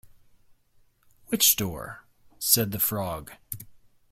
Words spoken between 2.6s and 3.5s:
the Frog.